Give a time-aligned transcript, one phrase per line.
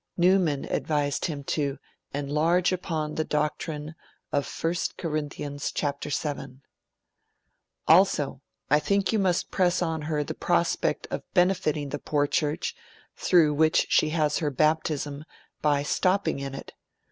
[0.17, 1.77] Newman advised him to
[2.11, 3.93] 'enlarge upon the doctrine
[4.31, 5.11] of I Cor.
[5.19, 6.59] vii';
[7.87, 8.41] 'also,
[8.71, 12.75] I think you must press on her the prospect of benefiting the poor Church,
[13.15, 15.23] through which she has her baptism,
[15.61, 16.73] by stopping in it.